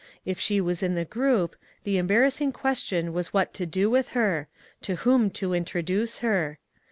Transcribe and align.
If 0.25 0.39
she 0.39 0.59
was 0.59 0.81
in 0.81 0.95
the 0.95 1.05
group, 1.05 1.55
the 1.83 1.99
embarrassing 1.99 2.53
question 2.53 3.13
was 3.13 3.33
what 3.35 3.53
to 3.53 3.67
do 3.67 3.87
with 3.87 4.07
her; 4.17 4.47
to 4.81 4.95
whom 4.95 5.29
to 5.37 5.53
intro 5.53 5.83
duce 5.83 6.17
her. 6.25 6.57